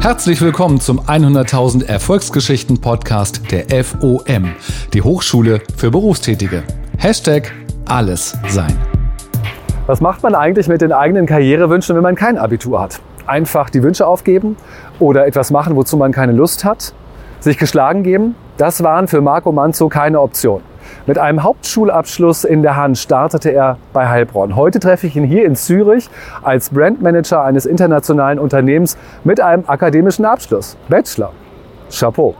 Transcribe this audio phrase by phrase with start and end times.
[0.00, 4.54] Herzlich willkommen zum 100.000 Erfolgsgeschichten Podcast der FOM,
[4.94, 6.62] die Hochschule für Berufstätige.
[6.96, 7.52] Hashtag
[7.84, 8.74] alles sein.
[9.86, 12.98] Was macht man eigentlich mit den eigenen Karrierewünschen, wenn man kein Abitur hat?
[13.26, 14.56] Einfach die Wünsche aufgeben
[15.00, 16.94] oder etwas machen, wozu man keine Lust hat?
[17.40, 18.36] Sich geschlagen geben?
[18.56, 20.62] Das waren für Marco Manzo keine Option.
[21.06, 24.56] Mit einem Hauptschulabschluss in der Hand startete er bei Heilbronn.
[24.56, 26.08] Heute treffe ich ihn hier in Zürich
[26.42, 30.76] als Brandmanager eines internationalen Unternehmens mit einem akademischen Abschluss.
[30.88, 31.32] Bachelor.
[31.90, 32.34] Chapeau.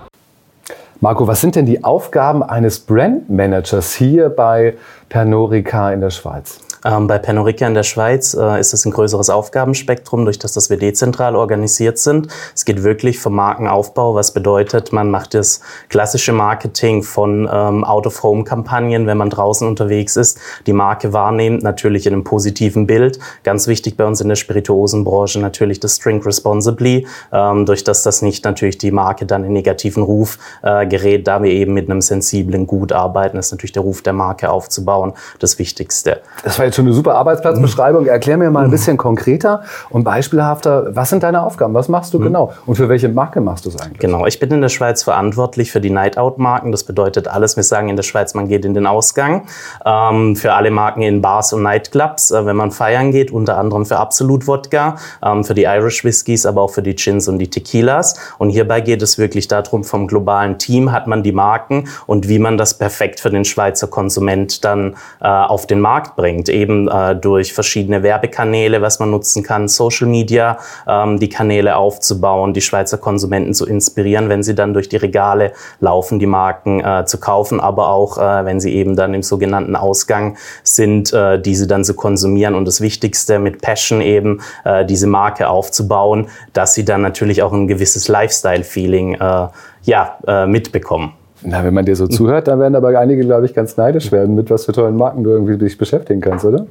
[1.01, 4.75] Marco, was sind denn die Aufgaben eines Brandmanagers hier bei
[5.09, 6.61] Pernorica in der Schweiz?
[6.85, 10.71] Ähm, bei Pernorica in der Schweiz äh, ist es ein größeres Aufgabenspektrum, durch das, dass
[10.71, 12.29] wir dezentral organisiert sind.
[12.55, 19.07] Es geht wirklich vom Markenaufbau, was bedeutet, man macht das klassische Marketing von ähm, Out-of-Home-Kampagnen,
[19.07, 23.19] wenn man draußen unterwegs ist, die Marke wahrnimmt, natürlich in einem positiven Bild.
[23.43, 28.23] Ganz wichtig bei uns in der Spirituosenbranche natürlich das Drink Responsibly, ähm, durch das das
[28.23, 32.01] nicht natürlich die Marke dann in negativen Ruf äh, gerät, da wir eben mit einem
[32.01, 36.21] sensiblen Gut arbeiten, ist natürlich der Ruf der Marke aufzubauen das Wichtigste.
[36.45, 38.07] Das war jetzt schon eine super Arbeitsplatzbeschreibung.
[38.07, 41.75] Erklär mir mal ein bisschen konkreter und beispielhafter, was sind deine Aufgaben?
[41.75, 42.25] Was machst du mhm.
[42.25, 42.53] genau?
[42.67, 43.99] Und für welche Marke machst du es eigentlich?
[43.99, 46.71] Genau, ich bin in der Schweiz verantwortlich für die Night-Out-Marken.
[46.71, 47.57] Das bedeutet alles.
[47.57, 49.43] Wir sagen in der Schweiz, man geht in den Ausgang.
[49.85, 53.85] Ähm, für alle Marken in Bars und Nightclubs, äh, wenn man feiern geht, unter anderem
[53.85, 57.51] für Absolut Wodka, ähm, für die Irish Whiskys, aber auch für die Gins und die
[57.51, 58.15] Tequilas.
[58.39, 62.39] Und hierbei geht es wirklich darum, vom globalen Team hat man die Marken und wie
[62.39, 67.17] man das perfekt für den Schweizer Konsument dann äh, auf den Markt bringt eben äh,
[67.17, 72.99] durch verschiedene Werbekanäle, was man nutzen kann, Social Media, ähm, die Kanäle aufzubauen, die Schweizer
[72.99, 77.61] Konsumenten zu inspirieren, wenn sie dann durch die Regale laufen, die Marken äh, zu kaufen,
[77.61, 81.95] aber auch äh, wenn sie eben dann im sogenannten Ausgang sind, äh, diese dann zu
[81.95, 87.43] konsumieren und das Wichtigste mit Passion eben äh, diese Marke aufzubauen, dass sie dann natürlich
[87.43, 89.49] auch ein gewisses Lifestyle-Feeling äh,
[89.85, 91.15] ja, äh, mitbekommen.
[91.43, 94.35] Na, wenn man dir so zuhört, dann werden aber einige, glaube ich, ganz neidisch werden,
[94.35, 96.67] mit was für tollen Marken du irgendwie dich beschäftigen kannst, oder?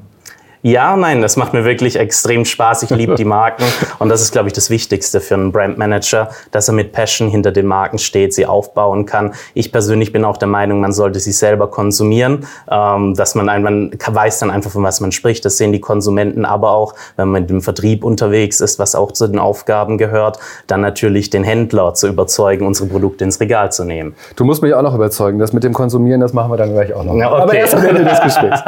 [0.62, 2.84] Ja, nein, das macht mir wirklich extrem Spaß.
[2.84, 3.64] Ich liebe die Marken
[4.00, 7.53] und das ist, glaube ich, das Wichtigste für einen Brandmanager, dass er mit Passion hinter
[7.53, 9.34] den Marken steht, sie aufbauen kann.
[9.53, 13.64] Ich persönlich bin auch der Meinung, man sollte sie selber konsumieren, ähm, dass man, ein,
[13.64, 15.46] man weiß dann einfach, von was man spricht.
[15.46, 19.14] Das sehen die Konsumenten, aber auch, wenn man mit dem Vertrieb unterwegs ist, was auch
[19.14, 23.86] zu den Aufgaben gehört, dann natürlich den Händler zu überzeugen, unsere Produkte ins Regal zu
[23.86, 24.14] nehmen.
[24.36, 25.40] Du musst mich auch noch überzeugen.
[25.40, 27.16] Das mit dem Konsumieren, das machen wir dann gleich auch noch.
[27.16, 27.42] Ja, okay.
[27.44, 28.59] Aber erst am Ende des Gesprächs.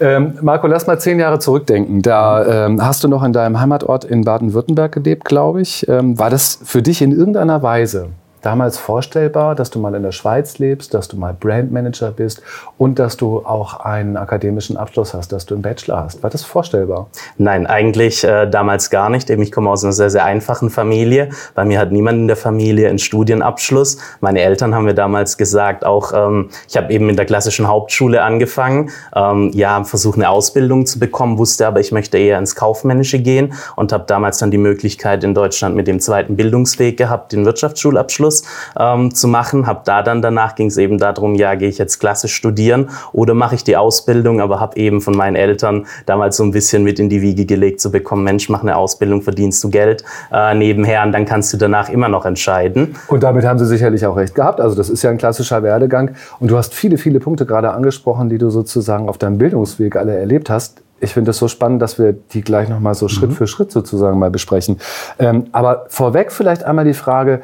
[0.00, 2.02] ähm, Marco, lass mal zehn Jahre Jahre zurückdenken.
[2.02, 5.88] Da ähm, hast du noch in deinem Heimatort in Baden-Württemberg gelebt, glaube ich.
[5.88, 8.10] Ähm, war das für dich in irgendeiner Weise
[8.44, 12.42] damals vorstellbar, dass du mal in der Schweiz lebst, dass du mal Brandmanager bist
[12.76, 16.22] und dass du auch einen akademischen Abschluss hast, dass du einen Bachelor hast?
[16.22, 17.08] War das vorstellbar?
[17.38, 19.30] Nein, eigentlich äh, damals gar nicht.
[19.30, 21.30] Ich komme aus einer sehr, sehr einfachen Familie.
[21.54, 23.98] Bei mir hat niemand in der Familie einen Studienabschluss.
[24.20, 28.22] Meine Eltern haben mir damals gesagt, auch ähm, ich habe eben in der klassischen Hauptschule
[28.22, 33.18] angefangen, ähm, ja, versucht eine Ausbildung zu bekommen, wusste aber, ich möchte eher ins Kaufmännische
[33.18, 37.44] gehen und habe damals dann die Möglichkeit in Deutschland mit dem zweiten Bildungsweg gehabt, den
[37.44, 38.42] Wirtschaftsschulabschluss Abschluss
[38.78, 39.66] ähm, zu machen.
[39.66, 43.34] Habe da dann danach ging es eben darum, ja, gehe ich jetzt klassisch studieren oder
[43.34, 46.98] mache ich die Ausbildung, aber habe eben von meinen Eltern damals so ein bisschen mit
[46.98, 51.02] in die Wiege gelegt zu bekommen, Mensch, mach eine Ausbildung, verdienst du Geld äh, nebenher
[51.04, 52.96] und dann kannst du danach immer noch entscheiden.
[53.08, 54.60] Und damit haben sie sicherlich auch recht gehabt.
[54.60, 58.28] Also das ist ja ein klassischer Werdegang und du hast viele, viele Punkte gerade angesprochen,
[58.28, 61.98] die du sozusagen auf deinem Bildungsweg alle erlebt hast ich finde es so spannend, dass
[61.98, 63.34] wir die gleich nochmal so Schritt mhm.
[63.34, 64.78] für Schritt sozusagen mal besprechen.
[65.18, 67.42] Ähm, aber vorweg vielleicht einmal die Frage,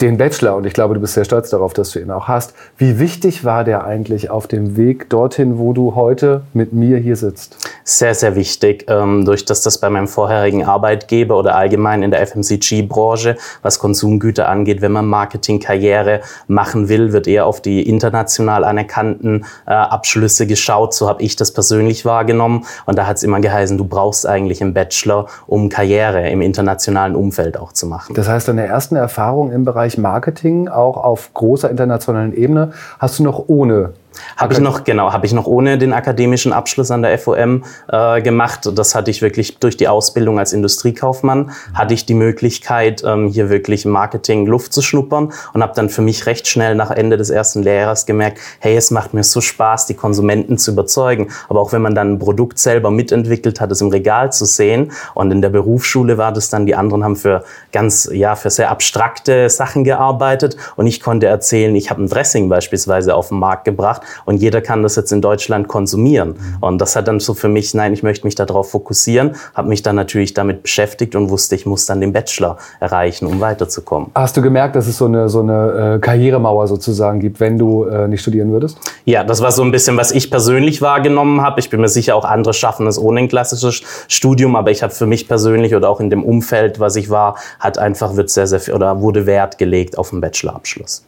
[0.00, 2.54] den Bachelor, und ich glaube, du bist sehr stolz darauf, dass du ihn auch hast.
[2.76, 7.16] Wie wichtig war der eigentlich auf dem Weg dorthin, wo du heute mit mir hier
[7.16, 7.56] sitzt?
[7.84, 8.86] Sehr, sehr wichtig.
[8.88, 14.48] Ähm, durch das das bei meinem vorherigen Arbeitgeber oder allgemein in der FMCG-Branche, was Konsumgüter
[14.48, 20.94] angeht, wenn man Marketingkarriere machen will, wird eher auf die international anerkannten äh, Abschlüsse geschaut.
[20.94, 22.66] So habe ich das persönlich wahrgenommen.
[22.86, 27.16] Und da hat es immer geheißen, du brauchst eigentlich einen Bachelor, um Karriere im internationalen
[27.16, 28.14] Umfeld auch zu machen.
[28.14, 33.18] Das heißt, deine ersten Erfahrungen im Bereich Bereich Marketing, auch auf großer internationalen Ebene, hast
[33.18, 33.94] du noch ohne
[34.36, 38.22] habe ich noch, genau, habe ich noch ohne den akademischen Abschluss an der FOM äh,
[38.22, 38.68] gemacht.
[38.74, 43.50] Das hatte ich wirklich durch die Ausbildung als Industriekaufmann, hatte ich die Möglichkeit, ähm, hier
[43.50, 47.30] wirklich Marketing Luft zu schnuppern und habe dann für mich recht schnell nach Ende des
[47.30, 51.28] ersten Lehrers gemerkt, hey, es macht mir so Spaß, die Konsumenten zu überzeugen.
[51.48, 54.92] Aber auch wenn man dann ein Produkt selber mitentwickelt hat, es im Regal zu sehen.
[55.14, 58.70] Und in der Berufsschule war das dann, die anderen haben für ganz, ja, für sehr
[58.70, 63.64] abstrakte Sachen gearbeitet und ich konnte erzählen, ich habe ein Dressing beispielsweise auf den Markt
[63.64, 66.36] gebracht und jeder kann das jetzt in Deutschland konsumieren.
[66.60, 69.82] Und das hat dann so für mich, nein, ich möchte mich darauf fokussieren, habe mich
[69.82, 74.10] dann natürlich damit beschäftigt und wusste, ich muss dann den Bachelor erreichen, um weiterzukommen.
[74.14, 77.84] Hast du gemerkt, dass es so eine, so eine äh, Karrieremauer sozusagen gibt, wenn du
[77.84, 78.78] äh, nicht studieren würdest?
[79.04, 81.60] Ja, das war so ein bisschen, was ich persönlich wahrgenommen habe.
[81.60, 84.92] Ich bin mir sicher, auch andere schaffen es ohne ein klassisches Studium, aber ich habe
[84.92, 88.46] für mich persönlich oder auch in dem Umfeld, was ich war, hat einfach wird sehr,
[88.46, 91.04] sehr viel oder wurde Wert gelegt auf den Bachelorabschluss.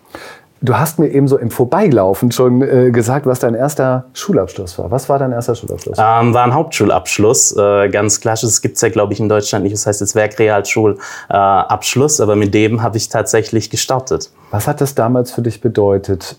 [0.62, 4.90] Du hast mir eben so im Vorbeilaufen schon äh, gesagt, was dein erster Schulabschluss war.
[4.90, 5.96] Was war dein erster Schulabschluss?
[5.98, 8.50] Ähm, war ein Hauptschulabschluss, äh, ganz klassisch.
[8.50, 9.72] Das gibt es ja, glaube ich, in Deutschland nicht.
[9.72, 14.30] Das heißt jetzt Werkrealschulabschluss, äh, aber mit dem habe ich tatsächlich gestartet.
[14.50, 16.36] Was hat das damals für dich bedeutet,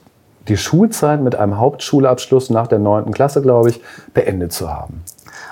[0.48, 3.82] die Schulzeit mit einem Hauptschulabschluss nach der neunten Klasse, glaube ich,
[4.14, 5.02] beendet zu haben?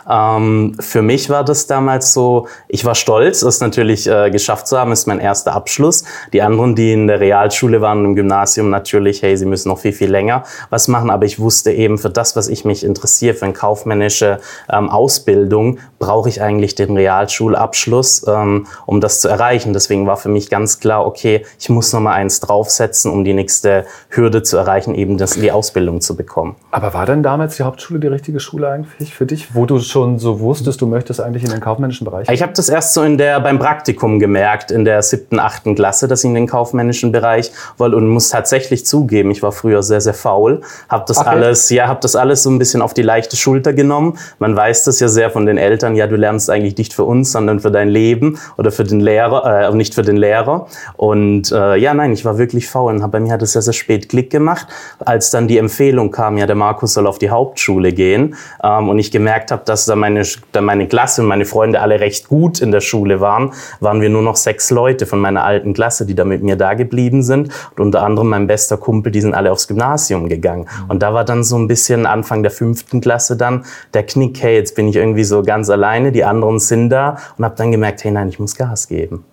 [0.10, 4.78] Ähm, für mich war das damals so, ich war stolz, es natürlich äh, geschafft zu
[4.78, 6.04] haben, ist mein erster Abschluss.
[6.34, 9.94] Die anderen, die in der Realschule waren, im Gymnasium natürlich, hey, sie müssen noch viel,
[9.94, 13.46] viel länger was machen, aber ich wusste eben, für das, was ich mich interessiere, für
[13.46, 14.40] eine kaufmännische
[14.72, 19.74] ähm, Ausbildung, brauche ich eigentlich den Realschulabschluss, ähm, um das zu erreichen.
[19.74, 23.34] Deswegen war für mich ganz klar, okay, ich muss noch mal eins draufsetzen, um die
[23.34, 26.56] nächste Hürde zu erreichen, eben das, die Ausbildung zu bekommen.
[26.72, 29.99] Aber war denn damals die Hauptschule die richtige Schule eigentlich für dich, wo du schon
[30.18, 32.30] so wusstest, du möchtest eigentlich in den kaufmännischen Bereich?
[32.30, 36.08] Ich habe das erst so in der, beim Praktikum gemerkt, in der siebten, achten Klasse,
[36.08, 40.02] dass ich in den kaufmännischen Bereich wollte und muss tatsächlich zugeben, ich war früher sehr,
[40.02, 41.30] sehr faul, habe das okay.
[41.30, 44.18] alles, ja, habe das alles so ein bisschen auf die leichte Schulter genommen.
[44.40, 47.32] Man weiß das ja sehr von den Eltern, ja, du lernst eigentlich nicht für uns,
[47.32, 50.68] sondern für dein Leben oder für den Lehrer, äh, nicht für den Lehrer.
[50.98, 53.74] Und äh, ja, nein, ich war wirklich faul und bei mir hat es sehr, sehr
[53.74, 54.68] spät Klick gemacht,
[55.00, 59.00] als dann die Empfehlung kam, ja, der Markus soll auf die Hauptschule gehen ähm, und
[59.00, 62.62] ich gemerkt habe, dass da meine, da meine Klasse und meine Freunde alle recht gut
[62.62, 66.16] in der Schule waren, waren wir nur noch sechs Leute von meiner alten Klasse, die
[66.16, 67.50] da mit mir da geblieben sind.
[67.76, 70.68] Und unter anderem mein bester Kumpel, die sind alle aufs Gymnasium gegangen.
[70.88, 74.56] Und da war dann so ein bisschen Anfang der fünften Klasse dann der Knick, hey,
[74.56, 78.04] jetzt bin ich irgendwie so ganz alleine, die anderen sind da und habe dann gemerkt,
[78.04, 79.26] hey, nein, ich muss Gas geben.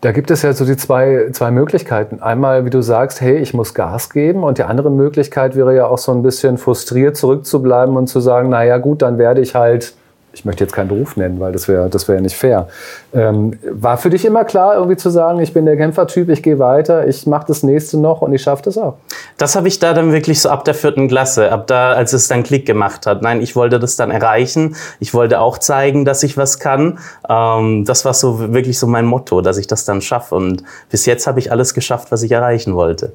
[0.00, 2.22] Da gibt es ja so die zwei, zwei Möglichkeiten.
[2.22, 4.44] Einmal, wie du sagst, hey, ich muss Gas geben.
[4.44, 8.48] Und die andere Möglichkeit wäre ja auch so ein bisschen frustriert zurückzubleiben und zu sagen,
[8.48, 9.94] naja gut, dann werde ich halt
[10.38, 12.68] ich möchte jetzt keinen Beruf nennen, weil das wäre das wär nicht fair.
[13.12, 16.60] Ähm, war für dich immer klar, irgendwie zu sagen, ich bin der Kämpfertyp, ich gehe
[16.60, 18.98] weiter, ich mache das nächste noch und ich schaffe das auch?
[19.36, 22.28] Das habe ich da dann wirklich so ab der vierten Klasse, ab da, als es
[22.28, 23.20] dann Klick gemacht hat.
[23.20, 24.76] Nein, ich wollte das dann erreichen.
[25.00, 27.00] Ich wollte auch zeigen, dass ich was kann.
[27.28, 30.36] Ähm, das war so wirklich so mein Motto, dass ich das dann schaffe.
[30.36, 33.12] Und bis jetzt habe ich alles geschafft, was ich erreichen wollte.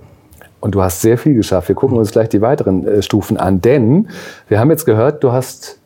[0.60, 1.70] Und du hast sehr viel geschafft.
[1.70, 4.10] Wir gucken uns gleich die weiteren äh, Stufen an, denn
[4.50, 5.80] wir haben jetzt gehört, du hast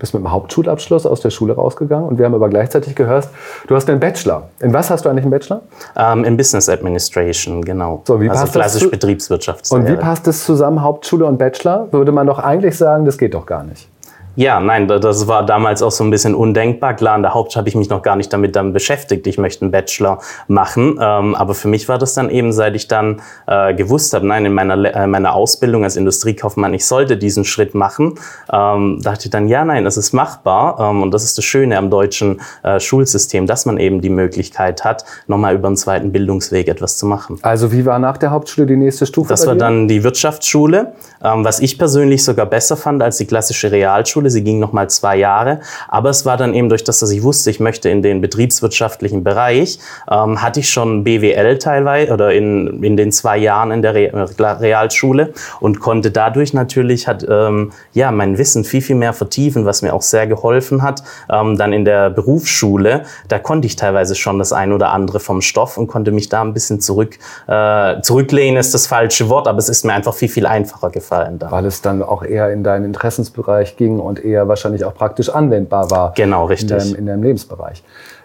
[0.00, 3.28] bist mit einem Hauptschulabschluss aus der Schule rausgegangen und wir haben aber gleichzeitig gehört,
[3.68, 4.48] du hast einen Bachelor.
[4.58, 5.62] In was hast du eigentlich einen Bachelor?
[5.96, 8.02] Ähm, in Business Administration, genau.
[8.04, 9.70] So, wie also passt klassisch das Betriebswirtschaft.
[9.70, 11.88] Und wie passt es zusammen, Hauptschule und Bachelor?
[11.92, 13.88] Würde man doch eigentlich sagen, das geht doch gar nicht.
[14.36, 16.94] Ja, nein, das war damals auch so ein bisschen undenkbar.
[16.94, 19.26] Klar, in der Hauptschule habe ich mich noch gar nicht damit dann beschäftigt.
[19.26, 20.98] Ich möchte einen Bachelor machen.
[21.00, 24.46] Ähm, aber für mich war das dann eben, seit ich dann äh, gewusst habe, nein,
[24.46, 28.14] in meiner, äh, meiner Ausbildung als Industriekaufmann, ich sollte diesen Schritt machen,
[28.52, 30.78] ähm, dachte ich dann, ja, nein, es ist machbar.
[30.80, 34.84] Ähm, und das ist das Schöne am deutschen äh, Schulsystem, dass man eben die Möglichkeit
[34.84, 37.38] hat, nochmal über einen zweiten Bildungsweg etwas zu machen.
[37.42, 39.28] Also wie war nach der Hauptschule die nächste Stufe?
[39.28, 44.29] Das war dann die Wirtschaftsschule, was ich persönlich sogar besser fand als die klassische Realschule
[44.30, 45.60] Sie ging noch mal zwei Jahre.
[45.88, 49.24] Aber es war dann eben durch das, dass ich wusste, ich möchte in den betriebswirtschaftlichen
[49.24, 49.78] Bereich,
[50.10, 55.32] ähm, hatte ich schon BWL teilweise oder in, in den zwei Jahren in der Realschule
[55.60, 59.92] und konnte dadurch natürlich hat, ähm, ja, mein Wissen viel, viel mehr vertiefen, was mir
[59.92, 61.02] auch sehr geholfen hat.
[61.30, 65.40] Ähm, dann in der Berufsschule, da konnte ich teilweise schon das ein oder andere vom
[65.40, 69.58] Stoff und konnte mich da ein bisschen zurück, äh, zurücklehnen, ist das falsche Wort, aber
[69.58, 71.38] es ist mir einfach viel, viel einfacher gefallen.
[71.38, 71.50] Da.
[71.50, 75.90] Weil es dann auch eher in deinen Interessensbereich ging und eher wahrscheinlich auch praktisch anwendbar
[75.90, 76.12] war.
[76.14, 76.70] Genau, richtig.
[76.70, 77.82] In deinem, in deinem Lebensbereich.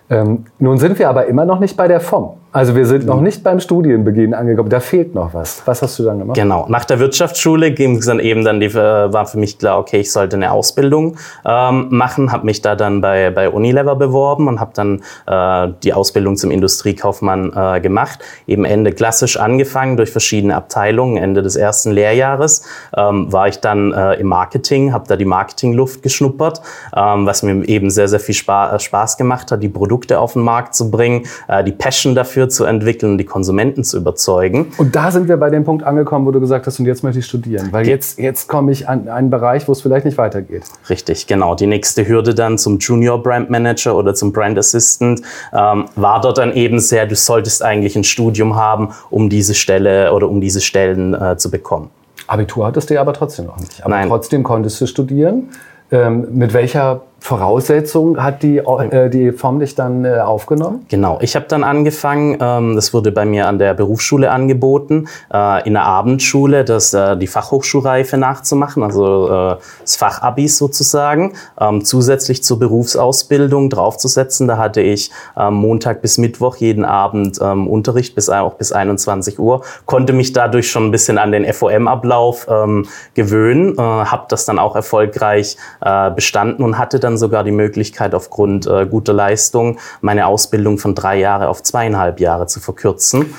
[0.10, 2.38] Ähm, nun sind wir aber immer noch nicht bei der FOM.
[2.56, 4.70] Also wir sind noch nicht beim Studienbeginn angekommen.
[4.70, 5.62] Da fehlt noch was.
[5.66, 6.38] Was hast du dann gemacht?
[6.38, 6.66] Genau.
[6.70, 8.74] Nach der Wirtschaftsschule ging es dann eben dann die, äh,
[9.12, 12.32] war für mich klar, okay, ich sollte eine Ausbildung ähm, machen.
[12.32, 16.50] Habe mich da dann bei bei Unilever beworben und habe dann äh, die Ausbildung zum
[16.50, 18.20] Industriekaufmann äh, gemacht.
[18.48, 21.18] Eben Ende klassisch angefangen durch verschiedene Abteilungen.
[21.18, 26.02] Ende des ersten Lehrjahres ähm, war ich dann äh, im Marketing, habe da die Marketingluft
[26.02, 26.62] geschnuppert,
[26.96, 30.44] ähm, was mir eben sehr sehr viel Spaß, Spaß gemacht hat, die Produkte auf den
[30.44, 34.68] Markt zu bringen, äh, die Passion dafür dafür zu entwickeln, die Konsumenten zu überzeugen.
[34.78, 37.20] Und da sind wir bei dem Punkt angekommen, wo du gesagt hast, und jetzt möchte
[37.20, 40.64] ich studieren, weil jetzt, jetzt komme ich an einen Bereich, wo es vielleicht nicht weitergeht.
[40.90, 41.56] Richtig, genau.
[41.56, 45.22] Die nächste Hürde dann zum Junior Brand Manager oder zum Brand Assistant
[45.54, 50.14] ähm, war dort dann eben sehr, du solltest eigentlich ein Studium haben, um diese Stelle
[50.14, 51.90] oder um diese Stellen äh, zu bekommen.
[52.28, 53.84] Abitur hattest du ja aber trotzdem noch nicht.
[53.84, 54.08] Aber Nein.
[54.08, 55.50] trotzdem konntest du studieren.
[55.92, 60.86] Ähm, mit welcher Voraussetzung hat die, äh, die Form dich dann äh, aufgenommen?
[60.90, 65.66] Genau, ich habe dann angefangen, ähm, das wurde bei mir an der Berufsschule angeboten, äh,
[65.68, 72.44] in der Abendschule das, äh, die Fachhochschulreife nachzumachen, also äh, das Fachabis sozusagen, ähm, zusätzlich
[72.44, 74.48] zur Berufsausbildung draufzusetzen.
[74.48, 79.40] Da hatte ich ähm, Montag bis Mittwoch jeden Abend ähm, Unterricht bis auch bis 21
[79.40, 84.46] Uhr, konnte mich dadurch schon ein bisschen an den FOM-Ablauf ähm, gewöhnen, äh, habe das
[84.46, 89.80] dann auch erfolgreich äh, bestanden und hatte dann sogar die Möglichkeit, aufgrund äh, guter Leistung
[90.02, 93.34] meine Ausbildung von drei Jahre auf zweieinhalb Jahre zu verkürzen.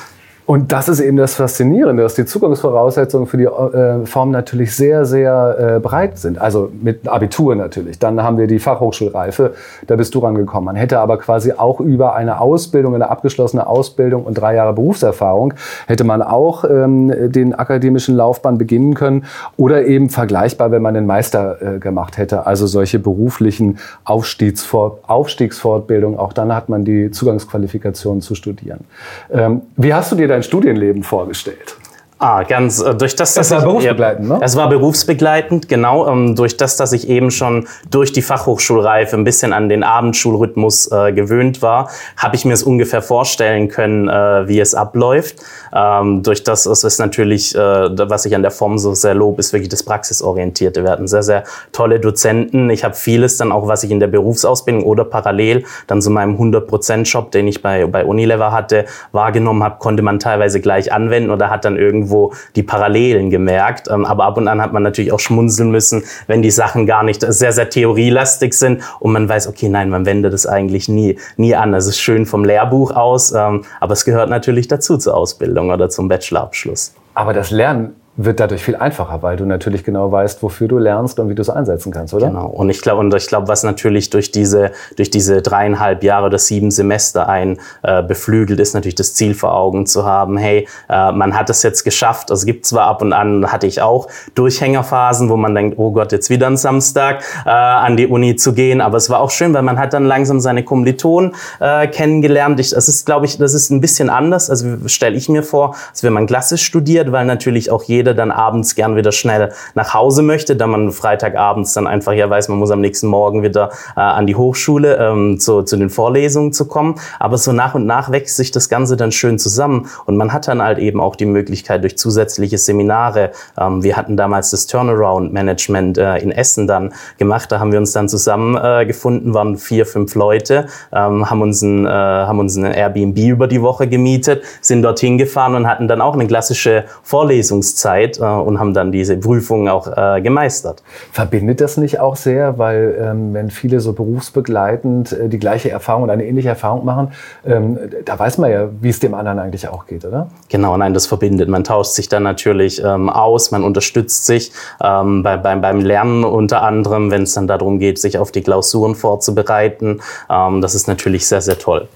[0.47, 5.05] Und das ist eben das Faszinierende, dass die Zugangsvoraussetzungen für die äh, Form natürlich sehr,
[5.05, 6.41] sehr äh, breit sind.
[6.41, 7.99] Also mit Abitur natürlich.
[7.99, 9.55] Dann haben wir die Fachhochschulreife,
[9.89, 10.67] da bist du rangekommen.
[10.67, 15.55] Man hätte aber quasi auch über eine Ausbildung, eine abgeschlossene Ausbildung und drei Jahre Berufserfahrung,
[15.89, 19.25] hätte man auch ähm, den akademischen Laufbahn beginnen können
[19.57, 22.47] oder eben vergleichbar, wenn man den Meister äh, gemacht hätte.
[22.47, 26.21] Also solche beruflichen Aufstiegsfort Aufstiegsfortbildungen.
[26.21, 28.85] Auch dann hat man die Zugangsqualifikation zu studieren.
[29.33, 31.77] Ähm, wie hast du dir dein Studienleben vorgestellt?
[32.19, 34.39] Ah, ganz äh, durch das, dass Es war ich, berufsbegleitend, ne?
[34.41, 36.09] Es war berufsbegleitend, genau.
[36.09, 40.91] Ähm, durch das, dass ich eben schon durch die Fachhochschulreife ein bisschen an den Abendschulrhythmus
[40.91, 45.37] äh, gewöhnt war, habe ich mir es ungefähr vorstellen können, äh, wie es abläuft.
[45.75, 49.39] Ähm, durch das ist es natürlich, äh, was ich an der Form so sehr lob,
[49.39, 50.85] ist wirklich das Praxisorientierte.
[50.85, 52.71] Wir hatten sehr, sehr tolle Dozenten.
[52.71, 56.39] Ich habe vieles dann auch, was ich in der Berufsausbildung oder parallel dann zu meinem
[56.39, 61.51] 100%-Job, den ich bei, bei Unilever hatte, wahrgenommen habe, konnte man teilweise gleich anwenden oder
[61.51, 63.89] hat dann irgendwo die Parallelen gemerkt.
[63.89, 67.03] Ähm, aber ab und an hat man natürlich auch schmunzeln müssen, wenn die Sachen gar
[67.03, 71.19] nicht sehr, sehr theorielastig sind und man weiß, okay, nein, man wendet es eigentlich nie,
[71.37, 71.75] nie an.
[71.75, 75.89] Es ist schön vom Lehrbuch aus, ähm, aber es gehört natürlich dazu zur Ausbildung oder
[75.89, 76.95] zum Bachelorabschluss.
[77.15, 81.19] Aber das Lernen wird dadurch viel einfacher, weil du natürlich genau weißt, wofür du lernst
[81.19, 82.29] und wie du es einsetzen kannst, oder?
[82.29, 82.47] Genau.
[82.47, 86.39] Und ich glaube, und ich glaube, was natürlich durch diese, durch diese dreieinhalb Jahre oder
[86.39, 90.39] sieben Semester ein äh, beflügelt, ist natürlich das Ziel vor Augen zu haben.
[90.39, 92.31] Hey, äh, man hat es jetzt geschafft.
[92.31, 96.13] Es gibt zwar ab und an hatte ich auch Durchhängerphasen, wo man denkt, oh Gott,
[96.13, 98.81] jetzt wieder ein Samstag äh, an die Uni zu gehen.
[98.81, 102.59] Aber es war auch schön, weil man hat dann langsam seine Kommilitonen äh, kennengelernt.
[102.61, 104.49] Ich, das ist, glaube ich, das ist ein bisschen anders.
[104.49, 108.31] Also stelle ich mir vor, als wenn man klassisch studiert, weil natürlich auch jeder dann
[108.31, 112.59] abends gern wieder schnell nach Hause möchte, da man Freitagabends dann einfach ja weiß, man
[112.59, 116.67] muss am nächsten Morgen wieder äh, an die Hochschule ähm, zu, zu den Vorlesungen zu
[116.67, 116.97] kommen.
[117.19, 120.49] Aber so nach und nach wächst sich das Ganze dann schön zusammen und man hat
[120.49, 123.33] dann halt eben auch die Möglichkeit durch zusätzliche Seminare.
[123.59, 127.51] Ähm, wir hatten damals das Turnaround Management äh, in Essen dann gemacht.
[127.51, 128.87] Da haben wir uns dann zusammen äh,
[129.35, 133.63] waren vier, fünf Leute, ähm, haben uns ein, äh, haben uns ein Airbnb über die
[133.63, 138.75] Woche gemietet, sind dorthin gefahren und hatten dann auch eine klassische Vorlesungszeit äh, und haben
[138.75, 140.83] dann diese Prüfungen auch äh, gemeistert.
[141.13, 146.05] Verbindet das nicht auch sehr, weil ähm, wenn viele so berufsbegleitend äh, die gleiche Erfahrung
[146.05, 147.13] oder eine ähnliche Erfahrung machen,
[147.47, 150.29] ähm, da weiß man ja, wie es dem anderen eigentlich auch geht, oder?
[150.49, 151.49] Genau, nein, das verbindet.
[151.49, 156.25] Man tauscht sich dann natürlich ähm, aus, man unterstützt sich ähm, bei, beim, beim Lernen
[156.25, 160.01] unter anderem, wenn es dann darum geht, sich auf die Klausuren vorzubereiten.
[160.31, 161.89] Ähm, das ist natürlich sehr, sehr toll.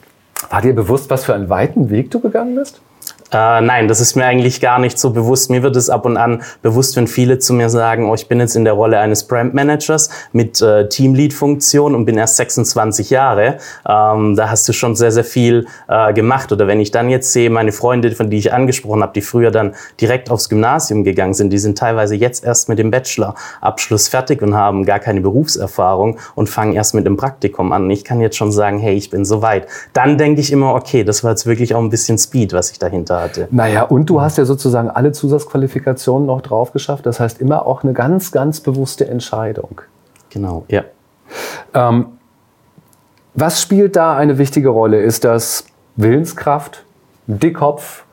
[0.48, 2.80] War dir bewusst, was für einen weiten Weg du gegangen bist?
[3.32, 5.50] Äh, nein, das ist mir eigentlich gar nicht so bewusst.
[5.50, 8.40] Mir wird es ab und an bewusst, wenn viele zu mir sagen, oh, ich bin
[8.40, 13.58] jetzt in der Rolle eines Brand Managers mit äh, Teamlead-Funktion und bin erst 26 Jahre.
[13.88, 16.50] Ähm, da hast du schon sehr, sehr viel äh, gemacht.
[16.50, 19.52] Oder wenn ich dann jetzt sehe, meine Freunde, von die ich angesprochen habe, die früher
[19.52, 24.42] dann direkt aufs Gymnasium gegangen sind, die sind teilweise jetzt erst mit dem Bachelor-Abschluss fertig
[24.42, 27.88] und haben gar keine Berufserfahrung und fangen erst mit dem Praktikum an.
[27.90, 29.68] Ich kann jetzt schon sagen, hey, ich bin so weit.
[29.92, 32.78] Dann denke ich immer, okay, das war jetzt wirklich auch ein bisschen Speed, was ich
[32.80, 33.48] dahinter hatte.
[33.50, 37.06] Naja, und du hast ja sozusagen alle Zusatzqualifikationen noch drauf geschafft.
[37.06, 39.82] Das heißt immer auch eine ganz, ganz bewusste Entscheidung.
[40.30, 40.84] Genau, ja.
[41.74, 42.06] Ähm,
[43.34, 45.00] was spielt da eine wichtige Rolle?
[45.00, 45.64] Ist das
[45.96, 46.84] Willenskraft,
[47.26, 48.04] Dickkopf,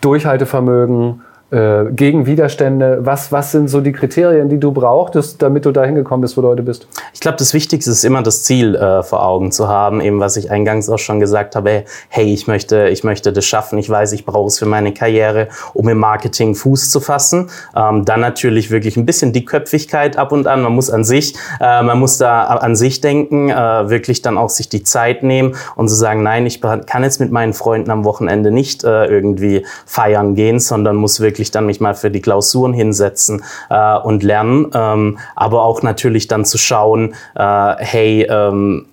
[0.00, 2.98] Durchhaltevermögen, äh, gegen Widerstände?
[3.02, 6.42] Was, was sind so die Kriterien, die du brauchtest, damit du dahin gekommen bist, wo
[6.42, 6.86] du heute bist?
[7.12, 10.36] Ich glaube, das Wichtigste ist immer das Ziel äh, vor Augen zu haben, eben was
[10.36, 14.12] ich eingangs auch schon gesagt habe, hey, ich möchte, ich möchte das schaffen, ich weiß,
[14.12, 17.50] ich brauche es für meine Karriere, um im Marketing Fuß zu fassen.
[17.74, 21.34] Ähm, dann natürlich wirklich ein bisschen die Köpfigkeit ab und an, man muss an sich,
[21.60, 23.54] äh, man muss da an sich denken, äh,
[23.90, 27.32] wirklich dann auch sich die Zeit nehmen und zu sagen, nein, ich kann jetzt mit
[27.32, 31.94] meinen Freunden am Wochenende nicht äh, irgendwie feiern gehen, sondern muss wirklich dann mich mal
[31.94, 37.74] für die Klausuren hinsetzen äh, und lernen, ähm, aber auch natürlich dann zu schauen, äh,
[37.78, 38.86] hey, ähm,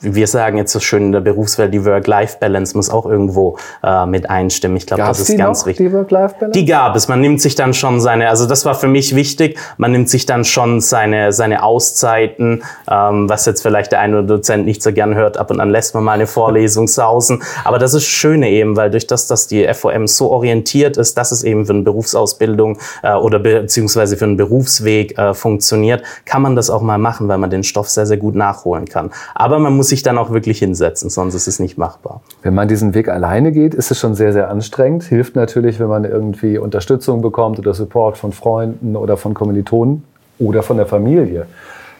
[0.00, 4.30] wir sagen jetzt so schön in der Berufswelt, die Work-Life-Balance muss auch irgendwo äh, mit
[4.30, 4.76] einstimmen.
[4.76, 5.88] Ich glaube, das ist ganz noch, wichtig.
[5.88, 6.58] Die Work-Life-Balance?
[6.58, 7.08] Die gab es.
[7.08, 10.24] Man nimmt sich dann schon seine, also das war für mich wichtig, man nimmt sich
[10.24, 14.92] dann schon seine, seine Auszeiten, ähm, was jetzt vielleicht der eine oder Dozent nicht so
[14.92, 17.42] gern hört, ab und an lässt man mal eine Vorlesung sausen.
[17.64, 21.30] Aber das ist Schöne eben, weil durch das, dass die FOM so orientiert ist, dass
[21.30, 26.40] es eben für eine Berufsausbildung äh, oder be beziehungsweise für einen Berufsweg äh, funktioniert, kann
[26.40, 29.10] man das auch mal machen, weil man den Stoff sehr, sehr gut nachholen kann.
[29.34, 32.22] Aber man muss sich dann auch wirklich hinsetzen, sonst ist es nicht machbar.
[32.42, 35.04] Wenn man diesen Weg alleine geht, ist es schon sehr, sehr anstrengend.
[35.04, 40.04] Hilft natürlich, wenn man irgendwie Unterstützung bekommt oder Support von Freunden oder von Kommilitonen
[40.38, 41.46] oder von der Familie.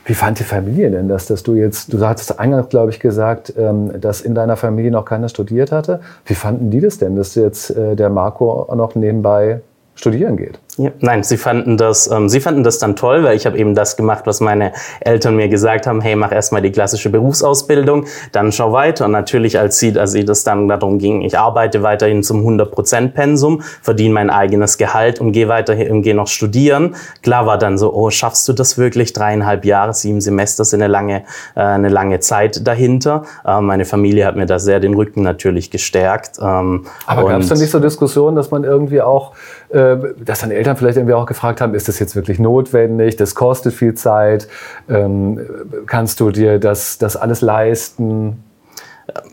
[0.07, 3.53] Wie fand die Familie denn das, dass du jetzt, du hattest eingangs, glaube ich, gesagt,
[3.57, 6.01] ähm, dass in deiner Familie noch keiner studiert hatte.
[6.25, 9.61] Wie fanden die das denn, dass jetzt äh, der Marco noch nebenbei
[10.01, 10.59] studieren geht?
[10.79, 13.75] Ja, nein, sie fanden das, ähm, sie fanden das dann toll, weil ich habe eben
[13.75, 18.51] das gemacht, was meine Eltern mir gesagt haben, hey, mach erstmal die klassische Berufsausbildung, dann
[18.51, 19.05] schau weiter.
[19.05, 23.09] Und natürlich, als sie, als sie das dann darum ging, ich arbeite weiterhin zum 100%
[23.09, 26.97] Pensum, verdiene mein eigenes Gehalt und gehe weiterhin und gehe noch studieren.
[27.23, 29.13] Klar war dann so, oh, schaffst du das wirklich?
[29.13, 31.25] Dreieinhalb Jahre, sieben Semester sind eine lange,
[31.57, 33.25] äh, eine lange Zeit dahinter.
[33.45, 36.39] Äh, meine Familie hat mir da sehr den Rücken natürlich gestärkt.
[36.41, 39.33] Ähm, Aber gab es dann nicht so Diskussionen, dass man irgendwie auch,
[39.73, 43.17] dass dann Eltern Eltern vielleicht irgendwie auch gefragt haben, ist das jetzt wirklich notwendig?
[43.17, 44.49] Das kostet viel Zeit.
[44.89, 45.41] Ähm,
[45.87, 48.45] kannst du dir das, das alles leisten?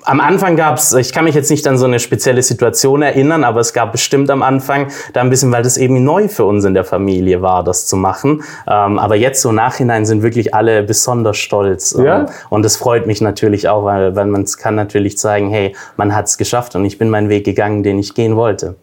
[0.03, 3.44] Am Anfang gab es, ich kann mich jetzt nicht an so eine spezielle Situation erinnern,
[3.44, 6.65] aber es gab bestimmt am Anfang da ein bisschen, weil das eben neu für uns
[6.65, 8.41] in der Familie war, das zu machen.
[8.67, 11.94] Ähm, aber jetzt so nachhinein sind wirklich alle besonders stolz.
[11.94, 12.25] Ähm, ja?
[12.50, 16.25] Und das freut mich natürlich auch, weil, weil man kann natürlich zeigen, hey, man hat
[16.25, 18.75] es geschafft und ich bin meinen Weg gegangen, den ich gehen wollte.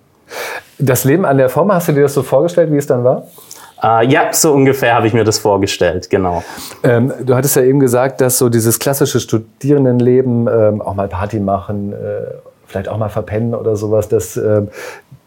[0.79, 3.25] Das Leben an der Form, hast du dir das so vorgestellt, wie es dann war?
[3.83, 6.43] Äh, ja, so ungefähr habe ich mir das vorgestellt, genau.
[6.83, 11.41] Ähm, du hattest ja eben gesagt, dass so dieses klassische Studierendenleben, ähm, auch mal Party
[11.41, 11.97] machen, äh,
[12.67, 14.63] vielleicht auch mal verpennen oder sowas, dass äh,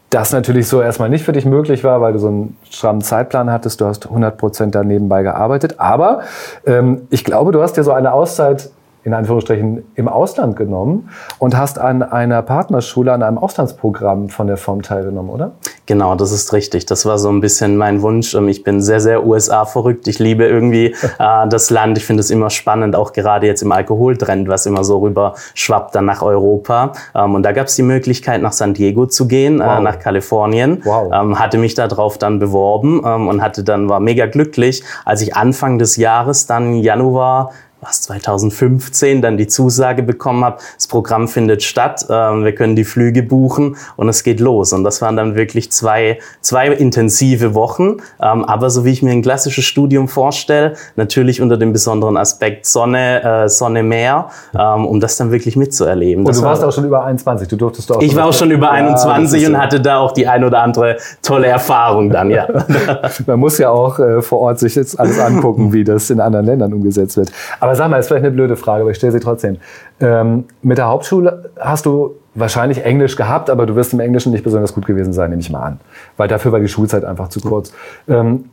[0.10, 3.52] das natürlich so erstmal nicht für dich möglich war, weil du so einen strammen Zeitplan
[3.52, 3.82] hattest.
[3.82, 5.76] Du hast 100 Prozent da nebenbei gearbeitet.
[5.80, 6.22] Aber
[6.66, 8.70] ähm, ich glaube, du hast dir so eine Auszeit
[9.08, 11.10] in Anführungsstrichen im Ausland genommen
[11.40, 15.54] und hast an einer Partnerschule, an einem Auslandsprogramm von der Form teilgenommen, oder?
[15.86, 16.86] Genau, das ist richtig.
[16.88, 18.34] Das war so ein bisschen mein Wunsch.
[18.34, 20.10] Ähm, ich bin sehr, sehr USA verrückt.
[20.10, 20.88] Ich liebe irgendwie
[21.20, 21.98] äh, das Land.
[21.98, 25.96] Ich finde es immer spannend, auch gerade jetzt im Alkoholtrend, was immer so rüber schwappt
[25.96, 26.92] dann nach Europa.
[27.16, 29.80] Ähm, und da gab es die Möglichkeit, nach San Diego zu gehen, äh, wow.
[29.80, 30.82] äh, nach Kalifornien.
[30.84, 31.14] Wow.
[31.14, 35.38] Ähm, hatte mich darauf dann beworben ähm, und hatte dann war mega glücklich, als ich
[35.38, 41.64] Anfang des Jahres dann Januar was 2015 dann die Zusage bekommen habe, das Programm findet
[41.64, 44.74] statt, ähm, wir können die Flüge buchen und es geht los.
[44.74, 49.12] Und das waren dann wirklich zwei, zwei intensive Wochen, ähm, aber so wie ich mir
[49.12, 55.00] ein klassisches Studium vorstelle, natürlich unter dem besonderen Aspekt Sonne, äh, Sonne, Meer, ähm, um
[55.00, 56.26] das dann wirklich mitzuerleben.
[56.26, 58.02] Und du warst war, auch schon über 21, du durftest auch.
[58.02, 60.98] Ich war auch schon über 21 ja, und hatte da auch die ein oder andere
[61.22, 62.48] tolle Erfahrung dann, ja.
[63.26, 66.46] Man muss ja auch äh, vor Ort sich jetzt alles angucken, wie das in anderen
[66.46, 67.32] Ländern umgesetzt wird.
[67.60, 69.58] Aber aber sag mal, ist vielleicht eine blöde Frage, aber ich stelle sie trotzdem.
[70.00, 74.46] Ähm, mit der Hauptschule hast du wahrscheinlich Englisch gehabt, aber du wirst im Englischen nicht
[74.46, 75.80] besonders gut gewesen sein, nehme ich mal an.
[76.16, 77.74] Weil dafür war die Schulzeit einfach zu kurz.
[78.08, 78.46] Ähm,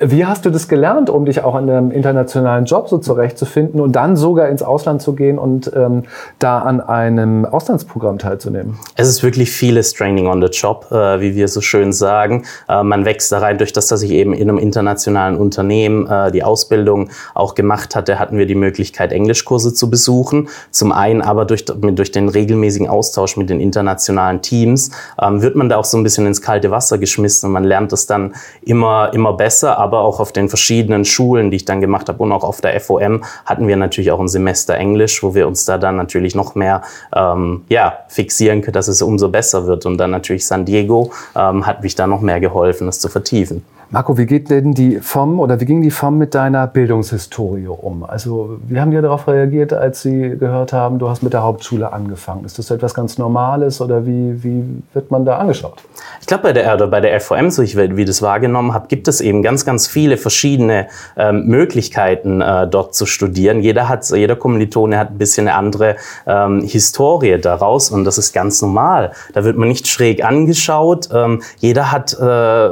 [0.00, 3.92] wie hast du das gelernt, um dich auch in einem internationalen Job so zurechtzufinden und
[3.92, 6.04] dann sogar ins Ausland zu gehen und ähm,
[6.38, 8.78] da an einem Auslandsprogramm teilzunehmen?
[8.96, 12.44] Es ist wirklich vieles Training on the Job, äh, wie wir so schön sagen.
[12.68, 16.30] Äh, man wächst da rein durch das, dass ich eben in einem internationalen Unternehmen äh,
[16.32, 20.48] die Ausbildung auch gemacht hatte, hatten wir die Möglichkeit, Englischkurse zu besuchen.
[20.70, 25.68] Zum einen aber durch, durch den regelmäßigen Austausch mit den internationalen Teams ähm, wird man
[25.68, 29.10] da auch so ein bisschen ins kalte Wasser geschmissen und man lernt es dann immer,
[29.12, 32.44] immer besser aber auch auf den verschiedenen Schulen, die ich dann gemacht habe und auch
[32.44, 35.96] auf der FOM hatten wir natürlich auch ein Semester Englisch, wo wir uns da dann
[35.96, 36.82] natürlich noch mehr
[37.14, 39.86] ähm, ja, fixieren können, dass es umso besser wird.
[39.86, 43.64] Und dann natürlich San Diego ähm, hat mich da noch mehr geholfen, das zu vertiefen.
[43.88, 48.02] Marco, wie geht denn die FOM oder wie ging die FOM mit deiner Bildungshistorie um?
[48.02, 51.92] Also, wie haben die darauf reagiert, als sie gehört haben, du hast mit der Hauptschule
[51.92, 52.44] angefangen?
[52.44, 55.84] Ist das etwas ganz Normales oder wie, wie wird man da angeschaut?
[56.20, 59.06] Ich glaube, bei der, oder bei der FOM, so ich wie das wahrgenommen habe, gibt
[59.06, 63.60] es eben ganz, ganz viele verschiedene ähm, Möglichkeiten, äh, dort zu studieren.
[63.60, 65.94] Jeder hat, jeder Kommilitone hat ein bisschen eine andere
[66.26, 69.12] ähm, Historie daraus und das ist ganz normal.
[69.32, 71.08] Da wird man nicht schräg angeschaut.
[71.12, 72.70] Ähm, jeder hat äh,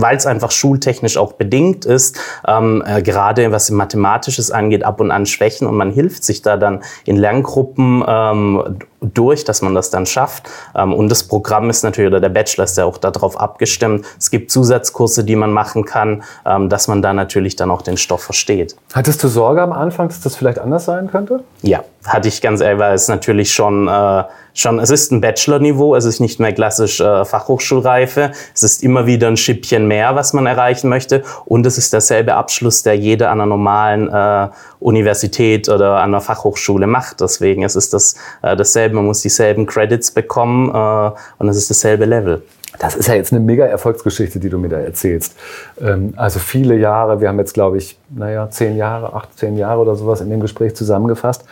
[0.00, 5.10] weil es einfach schultechnisch auch bedingt ist, ähm, äh, gerade was Mathematisches angeht, ab und
[5.10, 9.90] an Schwächen und man hilft sich da dann in Lerngruppen ähm, durch, dass man das
[9.90, 10.48] dann schafft.
[10.74, 14.04] Ähm, und das Programm ist natürlich, oder der Bachelor ist ja auch darauf abgestimmt.
[14.18, 17.96] Es gibt Zusatzkurse, die man machen kann, ähm, dass man da natürlich dann auch den
[17.96, 18.76] Stoff versteht.
[18.94, 21.42] Hattest du Sorge am Anfang, dass das vielleicht anders sein könnte?
[21.62, 24.24] Ja, hatte ich ganz ehrlich, weil es natürlich schon, äh,
[24.60, 29.06] schon, es ist ein Bachelor-Niveau, es ist nicht mehr klassisch äh, Fachhochschulreife, es ist immer
[29.06, 33.30] wieder ein Schippchen mehr, was man erreichen möchte und es ist derselbe Abschluss, der jeder
[33.30, 34.48] an einer normalen äh,
[34.80, 37.20] Universität oder an einer Fachhochschule macht.
[37.20, 41.70] Deswegen es ist das äh, dasselbe, man muss dieselben Credits bekommen äh, und es ist
[41.70, 42.42] dasselbe Level.
[42.78, 45.34] Das ist ja jetzt eine mega Erfolgsgeschichte, die du mir da erzählst.
[45.80, 49.80] Ähm, also viele Jahre, wir haben jetzt, glaube ich, naja, zehn Jahre, acht, zehn Jahre
[49.80, 51.44] oder sowas in dem Gespräch zusammengefasst.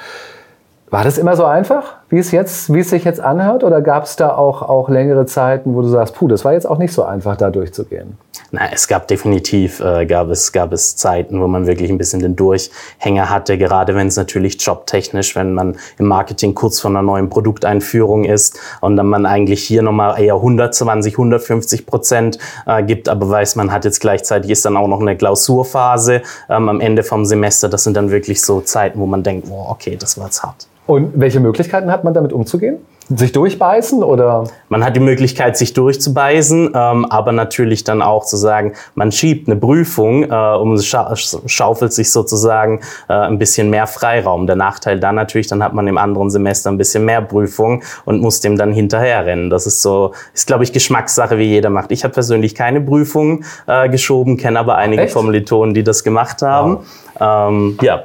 [0.89, 3.65] War das immer so einfach, wie es, jetzt, wie es sich jetzt anhört?
[3.65, 6.67] Oder gab es da auch, auch längere Zeiten, wo du sagst, puh, das war jetzt
[6.67, 8.17] auch nicht so einfach, da durchzugehen?
[8.53, 12.21] Na, es gab definitiv, äh, gab, es, gab es Zeiten, wo man wirklich ein bisschen
[12.21, 17.03] den Durchhänger hatte, gerade wenn es natürlich jobtechnisch, wenn man im Marketing kurz vor einer
[17.03, 23.09] neuen Produkteinführung ist und dann man eigentlich hier nochmal eher 120, 150 Prozent äh, gibt,
[23.09, 27.03] aber weiß, man hat jetzt gleichzeitig ist dann auch noch eine Klausurphase ähm, am Ende
[27.03, 27.69] vom Semester.
[27.69, 30.69] Das sind dann wirklich so Zeiten, wo man denkt, oh, okay, das war jetzt hart.
[30.87, 32.79] Und welche Möglichkeiten hat man damit umzugehen?
[33.09, 34.49] Sich durchbeißen oder?
[34.69, 39.49] Man hat die Möglichkeit, sich durchzubeißen, ähm, aber natürlich dann auch zu sagen, man schiebt
[39.49, 44.49] eine Prüfung äh, um scha schaufelt sich sozusagen äh, ein bisschen mehr Freiraum.
[44.49, 48.21] Der Nachteil dann natürlich, dann hat man im anderen Semester ein bisschen mehr Prüfung und
[48.21, 49.51] muss dem dann hinterherrennen.
[49.51, 51.93] Das ist so, ist glaube ich Geschmackssache, wie jeder macht.
[51.93, 55.15] Ich habe persönlich keine Prüfung äh, geschoben, kenne aber einige Echt?
[55.15, 56.79] Kommilitonen, die das gemacht haben.
[57.19, 57.49] Wow.
[57.51, 58.03] Ähm, ja.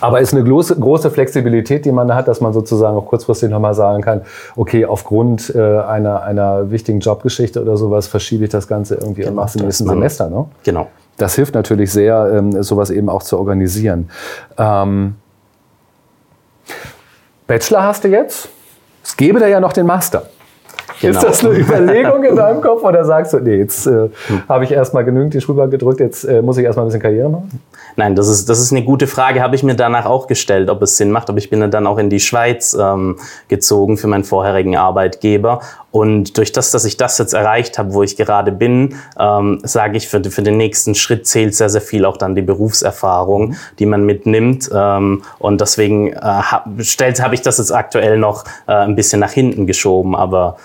[0.00, 3.50] Aber ist eine große, große Flexibilität, die man da hat, dass man sozusagen auch kurzfristig
[3.50, 4.22] nochmal sagen kann,
[4.56, 9.30] okay, aufgrund äh, einer, einer wichtigen Jobgeschichte oder sowas verschiebe ich das Ganze irgendwie genau,
[9.30, 10.30] und mache es im nächsten Semester.
[10.30, 10.46] Ne?
[10.64, 10.88] Genau.
[11.16, 14.10] Das hilft natürlich sehr, ähm, sowas eben auch zu organisieren.
[14.56, 15.16] Ähm,
[17.46, 18.48] Bachelor hast du jetzt?
[19.04, 20.22] Es gäbe da ja noch den Master.
[21.00, 21.18] Genau.
[21.18, 24.42] Ist das eine Überlegung in deinem Kopf oder sagst du, nee, jetzt äh, hm.
[24.48, 27.30] habe ich erstmal genügend die Schulbank gedrückt, jetzt äh, muss ich erstmal ein bisschen Karriere
[27.30, 27.60] machen?
[27.96, 30.82] Nein, das ist, das ist eine gute Frage, habe ich mir danach auch gestellt, ob
[30.82, 31.28] es Sinn macht.
[31.28, 33.16] Aber ich bin dann auch in die Schweiz ähm,
[33.48, 35.60] gezogen für meinen vorherigen Arbeitgeber.
[35.92, 39.96] Und durch das, dass ich das jetzt erreicht habe, wo ich gerade bin, ähm, sage
[39.96, 43.86] ich, für, für den nächsten Schritt zählt sehr, sehr viel auch dann die Berufserfahrung, die
[43.86, 44.70] man mitnimmt.
[44.72, 49.32] Ähm, und deswegen äh, habe hab ich das jetzt aktuell noch äh, ein bisschen nach
[49.32, 50.14] hinten geschoben.
[50.14, 50.56] Aber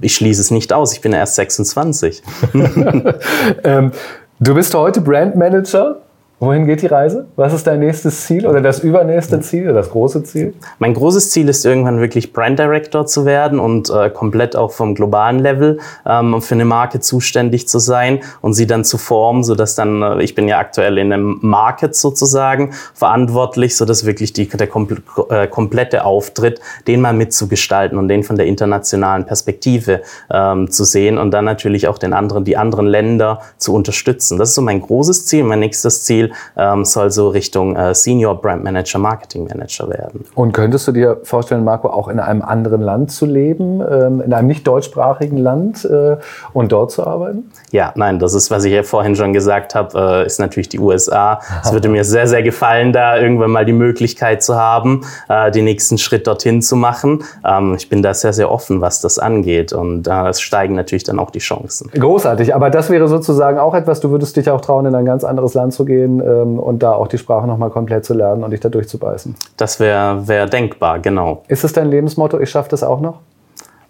[0.00, 0.92] ich schließe es nicht aus.
[0.92, 2.22] Ich bin erst 26.
[3.64, 3.92] ähm,
[4.40, 5.98] du bist heute Brandmanager
[6.42, 7.26] Wohin geht die Reise?
[7.36, 10.54] Was ist dein nächstes Ziel oder das übernächste Ziel oder das große Ziel?
[10.80, 14.96] Mein großes Ziel ist irgendwann wirklich Brand Director zu werden und äh, komplett auch vom
[14.96, 19.54] globalen Level ähm, für eine Marke zuständig zu sein und sie dann zu formen, so
[19.54, 24.32] dass dann äh, ich bin ja aktuell in einem Market sozusagen verantwortlich, so dass wirklich
[24.32, 25.00] die, der kompl
[25.30, 31.18] äh, komplette Auftritt, den mal mitzugestalten und den von der internationalen Perspektive ähm, zu sehen
[31.18, 34.38] und dann natürlich auch den anderen, die anderen Länder zu unterstützen.
[34.38, 35.44] Das ist so mein großes Ziel.
[35.44, 40.24] Mein nächstes Ziel ähm, soll so Richtung äh, Senior Brand Manager, Marketing Manager werden.
[40.34, 44.32] Und könntest du dir vorstellen, Marco, auch in einem anderen Land zu leben, ähm, in
[44.32, 46.16] einem nicht deutschsprachigen Land äh,
[46.52, 47.50] und dort zu arbeiten?
[47.70, 50.78] Ja, nein, das ist, was ich ja vorhin schon gesagt habe, äh, ist natürlich die
[50.78, 51.40] USA.
[51.62, 55.64] Es würde mir sehr, sehr gefallen, da irgendwann mal die Möglichkeit zu haben, äh, den
[55.64, 57.24] nächsten Schritt dorthin zu machen.
[57.44, 61.18] Ähm, ich bin da sehr, sehr offen, was das angeht und es steigen natürlich dann
[61.18, 61.90] auch die Chancen.
[61.90, 65.24] Großartig, aber das wäre sozusagen auch etwas, du würdest dich auch trauen, in ein ganz
[65.24, 68.50] anderes Land zu gehen, ähm, und da auch die Sprache nochmal komplett zu lernen und
[68.50, 69.34] dich da durchzubeißen.
[69.56, 71.42] Das wäre wär denkbar, genau.
[71.48, 73.20] Ist es dein Lebensmotto, ich schaffe das auch noch?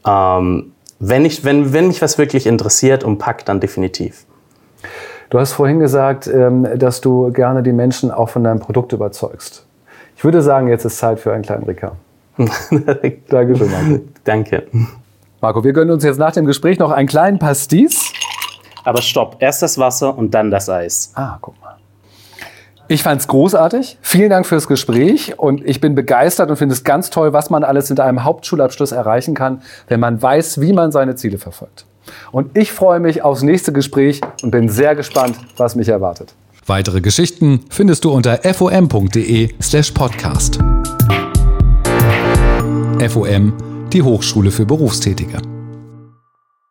[0.07, 4.25] Ähm, wenn, ich, wenn, wenn mich was wirklich interessiert und packt, dann definitiv.
[5.31, 9.67] Du hast vorhin gesagt, ähm, dass du gerne die Menschen auch von deinem Produkt überzeugst.
[10.17, 11.93] Ich würde sagen, jetzt ist Zeit für einen kleinen Rika.
[13.29, 14.05] Dankeschön, Marco.
[14.25, 14.67] Danke.
[15.41, 18.13] Marco, wir gönnen uns jetzt nach dem Gespräch noch einen kleinen Pastis.
[18.85, 21.13] Aber stopp, erst das Wasser und dann das Eis.
[21.15, 21.77] Ah, guck mal.
[22.93, 23.97] Ich fand es großartig.
[24.03, 27.65] Vielen Dank fürs Gespräch und ich bin begeistert und finde es ganz toll, was man
[27.65, 31.87] alles in einem Hauptschulabschluss erreichen kann, wenn man weiß, wie man seine Ziele verfolgt.
[32.33, 36.35] Und ich freue mich aufs nächste Gespräch und bin sehr gespannt, was mich erwartet.
[36.67, 40.59] Weitere Geschichten findest du unter fom.de/podcast.
[43.09, 43.55] FOM,
[43.91, 45.52] die Hochschule für Berufstätige.